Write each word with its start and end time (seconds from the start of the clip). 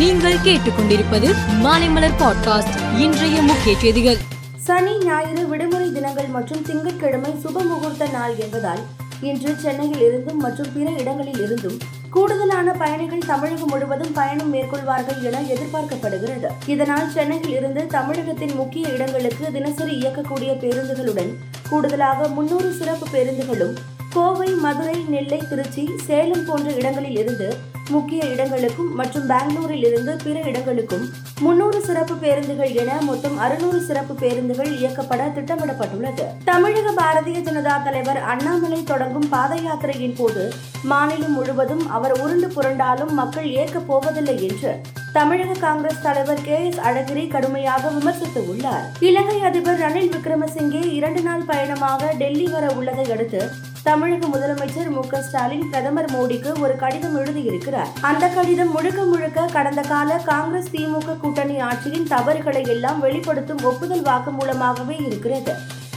நீங்கள் 0.00 0.34
கேட்டுக்கொண்டிருப்பது 0.34 1.34
மாலைமலர் 1.62 2.18
பாட்காஸ்ட். 2.18 2.98
இன்றைய 2.98 3.42
முக்கிய 3.42 3.78
செய்திகள். 3.78 4.16
சனி 4.56 5.04
ஞாயிறு 5.04 5.48
விடுமுறை 5.48 5.92
தினங்கள் 5.92 6.26
மற்றும் 6.26 6.62
திங்கட்கிழமை 6.62 7.30
சுப 7.30 7.52
முகூர்த்த 7.52 8.08
நாள் 8.08 8.34
என்பதால் 8.36 8.78
இன்று 9.20 9.54
சென்னையில் 9.54 10.00
இருந்தும் 10.00 10.36
மற்றும் 10.36 10.66
பிற 10.74 10.90
இடங்களில் 10.90 11.42
இருந்தும் 11.42 11.78
கூடுதலான 12.10 12.72
பயணிகள் 12.72 13.26
தமிழகம் 13.26 13.68
முழுவதும் 13.68 14.12
பயணம் 14.12 14.54
மேற்கொள்வார்கள் 14.54 15.22
என 15.22 15.40
எதிர்பார்க்கப்படுகிறது. 15.40 16.48
இதனால் 16.66 17.10
சென்னையில் 17.10 17.56
இருந்து 17.56 17.86
தமிழகத்தின் 17.86 18.54
முக்கிய 18.54 18.88
இடங்களுக்கு 18.88 19.52
தினசரி 19.52 19.96
இயக்கக்கூடிய 19.96 20.52
பேருந்துகளுடன் 20.52 21.34
கூடுதலாக 21.68 22.28
முன்னூறு 22.28 22.72
சிறப்பு 22.72 23.06
பேருந்துகளும் 23.12 23.76
கோவை 24.14 24.54
மதுரை 24.54 25.04
நெல்லை 25.08 25.38
திருச்சி 25.48 25.90
சேலம் 26.06 26.44
போன்ற 26.46 26.72
இடங்களில் 26.72 27.18
இருந்து 27.18 27.48
முக்கிய 27.88 28.24
இடங்களுக்கும் 28.24 28.94
மற்றும் 28.94 29.26
பெங்களூரில் 29.26 29.84
இருந்து 29.84 30.16
பிற 30.24 30.40
இடங்களுக்கும் 30.40 31.08
முன்னூறு 31.40 31.80
சிறப்பு 31.80 32.14
பேருந்துகள் 32.14 32.72
என 32.72 33.00
மொத்தம் 33.00 33.38
அறுநூறு 33.38 33.80
சிறப்பு 33.80 34.14
பேருந்துகள் 34.14 34.70
இயக்கப்பட 34.78 35.22
திட்டமிடப்பட்டுள்ளது. 35.34 36.24
தமிழக 36.44 36.92
பாரதிய 37.02 37.40
ஜனதா 37.40 37.82
தலைவர் 37.82 38.16
அண்ணாமலை 38.16 38.82
தொடங்கும் 38.82 39.28
பாத 39.28 39.54
யாத்திரையின் 39.56 40.16
போது 40.16 40.52
மாநிலம் 40.82 41.32
முழுவதும் 41.32 41.88
அவர் 41.88 42.12
உருண்டு 42.12 42.48
புரண்டாலும் 42.48 43.12
மக்கள் 43.12 43.50
ஏற்கப் 43.52 43.86
போவதில்லை 43.86 44.48
என்று 44.48 44.72
தமிழக 45.14 45.52
காங்கிரஸ் 45.52 46.02
தலைவர் 46.02 46.42
கே 46.44 46.66
எஸ் 46.66 46.78
அழகிரி 46.88 47.22
கடுமையாக 47.28 47.88
விமர்சித்து 47.88 48.40
உள்ளார். 48.50 48.84
இலங்கை 49.08 49.38
அதிபர் 49.48 49.80
ரணில் 49.80 50.12
விக்ரமசிங்கே 50.14 50.82
இரண்டு 50.98 51.22
நாள் 51.22 51.42
பயணமாக 51.48 52.12
டெல்லி 52.20 52.46
வர 52.52 52.66
உள்ளதை 52.76 53.06
அடுத்து 53.14 53.40
தமிழக 53.82 54.22
முதலமைச்சர் 54.26 54.90
மு 54.96 55.02
க 55.06 55.22
ஸ்டாலின் 55.22 55.66
பிரதமர் 55.68 56.10
மோடிக்கு 56.12 56.50
ஒரு 56.60 56.76
கடிதம் 56.76 57.16
எழுதியிருக்கிறார். 57.18 57.90
அந்த 58.00 58.28
கடிதம் 58.28 58.72
முழுக்க 58.72 59.02
முழுக்க 59.04 59.48
கடந்த 59.56 59.82
கால 59.82 60.20
காங்கிரஸ் 60.30 60.72
திமுக 60.72 61.18
கூட்டணி 61.18 61.56
ஆட்சியின் 61.60 62.08
தவறுகளை 62.14 62.64
எல்லாம் 62.76 63.00
வெளிப்படுத்தும் 63.00 63.64
ஒப்புதல் 63.64 64.02
வாக்கு 64.02 64.30
மூலமாகவே 64.30 64.96
இருக்கிறது. 65.08 65.54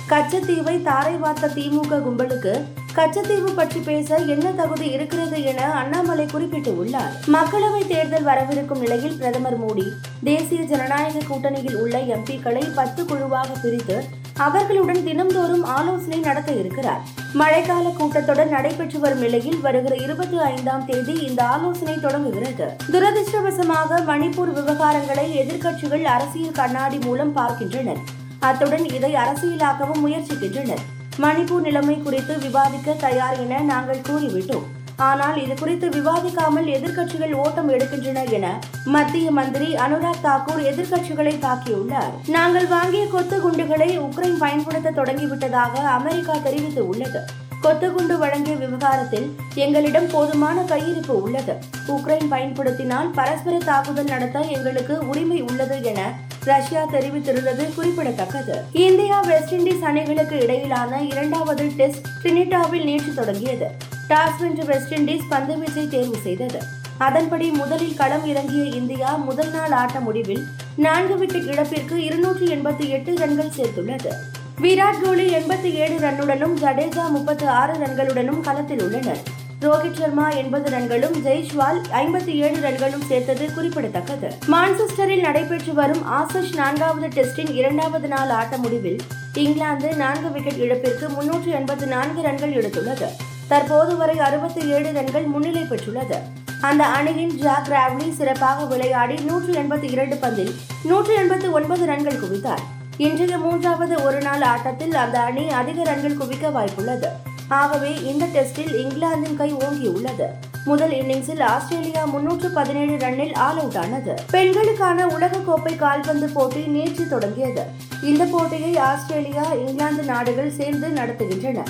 கச்சத்தீவை 0.09 0.77
தாரை 0.81 1.15
வார்த்த 1.15 1.47
திமுக 1.47 1.99
கும்பலுக்கு 2.07 2.55
கச்சத்தீவு 2.95 3.51
பற்றி 3.53 3.79
பேச 3.79 4.17
என்ன 4.17 4.51
தகுதி 4.51 4.89
இருக்கிறது 4.89 5.43
என 5.43 5.71
அண்ணாமலை 5.73 6.25
குறிப்பிட்டுள்ளார் 6.25 7.13
மக்களவை 7.27 7.87
தேர்தல் 7.87 8.23
வரவிருக்கும் 8.23 8.79
நிலையில் 8.79 9.17
பிரதமர் 9.17 9.57
மோடி 9.61 9.85
தேசிய 10.23 10.61
ஜனநாயக 10.61 11.23
கூட்டணியில் 11.29 11.75
உள்ள 11.75 11.97
எம்பிக்களை 11.99 12.73
பத்து 12.75 13.05
குழுவாக 13.05 13.49
பிரித்து 13.61 13.97
அவர்களுடன் 14.37 15.01
தினம்தோறும் 15.05 15.65
ஆலோசனை 15.77 16.19
நடத்த 16.19 16.51
இருக்கிறார். 16.51 17.01
மழைக்கால 17.33 17.85
கூட்டத்தொடர் 17.99 18.53
நடைபெற்று 18.55 18.99
வரும் 18.99 19.19
நிலையில் 19.19 19.59
வருகிற 19.59 19.95
இருபத்தி 19.95 20.37
ஐந்தாம் 20.37 20.85
தேதி 20.85 21.13
இந்த 21.13 21.43
ஆலோசனை 21.43 21.99
தொடங்குகிறது. 21.99 22.67
துரதிருஷ்டவசமாக 22.91 24.01
மணிப்பூர் 24.11 24.55
விவகாரங்களை 24.59 25.27
எதிர்க்கட்சிகள் 25.43 26.03
அரசியல் 26.15 26.59
கண்ணாடி 26.61 26.97
மூலம் 26.97 27.33
பார்க்கின்றனர். 27.33 28.01
அத்துடன் 28.39 28.85
இதை 28.85 29.13
அரசியலாக்கவும் 29.13 30.03
முயற்சிக்கின்றனர். 30.05 30.83
மணிப்பூர் 31.17 31.61
நிலைமை 31.61 32.01
குறித்து 32.01 32.37
விவாதிக்க 32.39 32.93
தயார் 32.93 33.39
என 33.39 33.59
நாங்கள் 33.59 34.05
கூறிவிட்டோம். 34.09 34.65
ஆனால் 34.95 35.41
இது 35.43 35.53
குறித்து 35.53 35.89
விவாதிக்காமல் 35.89 36.65
எதிர்க்கட்சிகள் 36.65 37.33
ஓட்டம் 37.33 37.69
எடுக்கின்றன 37.69 38.31
என 38.31 38.59
மத்திய 38.85 39.31
மந்திரி 39.31 39.75
அனுராக் 39.75 40.23
தாக்கூர் 40.23 40.61
எதிர்க்கட்சிகளை 40.71 41.33
தாக்கியுள்ளார். 41.45 42.11
நாங்கள் 42.27 42.67
வாங்கிய 42.67 43.07
கொத்து 43.07 43.39
குண்டுகளை 43.41 43.99
உக்ரைன் 43.99 44.37
பயன்படுத்த 44.37 44.91
தொடங்கிவிட்டதாக 44.91 45.83
அமெரிக்கா 45.97 46.33
தெரிவித்து 46.43 46.87
உள்ளது 46.87 47.21
கொத்துகுண்டு 47.63 48.17
வழங்கிய 48.17 48.55
விவகாரத்தில் 48.55 49.27
எங்களிடம் 49.55 50.07
போதுமான 50.11 50.61
கையிருப்பு 50.61 51.13
உள்ளது. 51.25 51.53
உக்ரைன் 51.87 52.27
பயன்படுத்தினால் 52.29 53.09
பரஸ்பர 53.09 53.57
தாக்குதல் 53.57 54.09
நடத்த 54.13 54.39
எங்களுக்கு 54.39 55.07
உரிமை 55.07 55.41
உள்ளது 55.41 55.77
என 55.83 56.01
ரஷ்யா 56.43 56.81
தெரிவித்திருந்தது 56.85 57.73
குறிப்பிடத்தக்கது. 57.75 58.55
இந்தியா 58.71 59.21
வெஸ்ட் 59.21 59.53
இண்டீஸ் 59.53 59.85
அணிகளுக்கு 59.89 60.37
இடையிலான 60.39 61.01
இரண்டாவது 61.01 61.65
டெஸ்ட் 61.75 62.07
டிரினிட்டாவில் 62.23 62.83
நேற்று 62.83 63.13
தொடங்கியது. 63.13 63.69
டாஸ் 64.09 64.39
வென்ற 64.39 64.63
வெஸ்ட் 64.63 64.93
இண்டீஸ் 64.93 65.31
பந்துவீச்சை 65.31 65.87
தேர்வு 65.87 66.19
செய்தது. 66.23 66.61
அதன்படி 66.97 67.49
முதலில் 67.49 67.95
களம் 67.95 68.25
இறங்கிய 68.25 68.63
இந்தியா 68.63 69.15
முதல் 69.15 69.51
நாள் 69.51 69.71
ஆட்ட 69.71 69.99
முடிவில் 69.99 70.43
நான்கு 70.75 71.17
விக்கெட் 71.17 71.49
இழப்பிற்கு 71.53 72.03
இருநூற்றி 72.03 72.45
எண்பத்தி 72.45 72.87
எட்டு 72.89 73.13
ரன்கள் 73.15 73.57
சேர்த்துள்ளது. 73.57 74.13
விராட் 74.61 75.01
கோலி 75.03 75.33
எண்பத்தி 75.35 75.73
ஏழு 75.73 75.95
ரன்னுடனும் 76.07 76.57
ஜடேஜா 76.61 77.09
முப்பத்தி 77.09 77.45
ஆறு 77.45 77.73
ரன்களுடனும் 77.73 78.41
களத்தில் 78.41 78.83
உள்ளனர். 78.83 79.17
ரோஹித் 79.61 79.99
சர்மா 79.99 80.29
எண்பது 80.29 80.77
ரன்களும் 80.77 81.15
ஜெய்ஷ்வால் 81.25 81.79
ஐம்பத்தி 81.91 82.27
ஏழு 82.27 82.57
ரன்களும் 82.57 83.05
சேர்த்தது 83.07 83.53
குறிப்பிடத்தக்கது. 83.53 84.35
மான்செஸ்டரில் 84.51 85.19
நடைபெற்று 85.19 85.73
வரும் 85.73 86.03
ஆசிஷ் 86.11 86.55
நான்காவது 86.55 87.07
டெஸ்டின் 87.07 87.53
இரண்டாவது 87.53 88.07
நாள் 88.07 88.29
ஆட்ட 88.29 88.57
முடிவில் 88.57 88.99
இங்கிலாந்து 89.33 89.95
நான்கு 89.95 90.31
விக்கெட் 90.31 90.63
இழப்பிற்கு 90.65 91.09
முன்னூற்று 91.09 91.51
எண்பத்தி 91.51 91.85
நான்கு 91.85 92.21
ரன்கள் 92.21 92.53
எடுத்துள்ளது. 92.53 93.05
தற்போது 93.47 93.97
வரை 93.97 94.19
அறுபத்தி 94.19 94.69
ஏழு 94.69 94.91
ரன்கள் 94.91 95.23
முன்னிலை 95.23 95.61
பெற்றுள்ளது. 95.61 96.19
அந்த 96.61 96.85
அணியின் 96.85 97.37
ஜாக் 97.37 97.67
ராவ்லி 97.69 98.11
சிறப்பாக 98.11 98.65
விளையாடி 98.65 99.15
நூற்று 99.15 99.53
எண்பத்தி 99.53 99.91
இரண்டு 99.91 100.15
பந்தில் 100.15 100.55
நூற்று 100.83 101.17
எண்பத்தி 101.17 101.51
ஒன்பது 101.51 101.85
ரன்கள் 101.85 102.19
குவித்தார். 102.19 102.63
இன்றைய 102.97 103.37
மூன்றாவது 103.37 104.03
ஒருநாள் 104.03 104.41
ஆட்டத்தில் 104.41 104.93
அந்த 104.93 105.19
அணி 105.19 105.49
அதிக 105.49 105.83
ரன்கள் 105.83 106.17
குவிக்க 106.17 106.49
வாய்ப்புள்ளது. 106.49 107.07
ஆகவே 107.47 108.03
இந்த 108.03 108.25
டெஸ்டில் 108.25 108.75
இங்கிலாந்தின் 108.75 109.37
கை 109.37 109.53
ஓங்கியுள்ளது. 109.53 110.25
முதல் 110.65 110.91
இன்னிங்ஸில் 110.91 111.43
ஆஸ்திரேலியா 111.43 112.05
முன்னூற்று 112.05 112.49
பதினேழு 112.49 112.91
ரன்னில் 112.91 113.35
ஆல் 113.35 113.57
அவுட் 113.57 113.77
ஆனது. 113.77 114.13
பெண்களுக்கான 114.31 115.05
உலகக்கோப்பை 115.05 115.75
கால்பந்து 115.75 116.29
போட்டி 116.29 116.59
நேற்று 116.59 117.07
தொடங்கியது. 117.07 117.65
இந்த 118.03 118.23
போட்டியை 118.25 118.77
ஆஸ்திரேலியா 118.77 119.43
இங்கிலாந்து 119.43 120.03
நாடுகள் 120.03 120.51
சேர்ந்து 120.51 120.87
நடத்துகின்றன. 120.87 121.65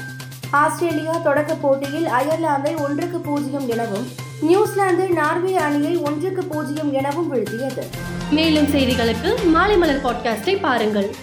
ஆஸ்திரேலியா 0.52 1.18
தொடக்க 1.18 1.54
போட்டியில் 1.54 2.06
அயர்லாந்தை 2.06 2.84
ஒன்றுக்கு 2.84 3.20
பூஜ்ஜியம் 3.20 3.70
எனவும் 3.70 4.08
நியூசிலாந்து 4.44 5.10
நார்வே 5.10 5.56
அணியை 5.56 5.98
ஒன்றுக்கு 5.98 6.44
பூஜ்ஜியம் 6.44 6.94
எனவும் 6.94 7.34
வீழ்த்தியது. 7.34 7.84
மேலும் 8.30 8.66
செய்திகளுக்கு 8.66 9.44
மாலை 9.46 9.78
மலர் 9.78 10.04
பாட்காஸ்டை 10.04 10.60
பாருங்கள். 10.60 11.16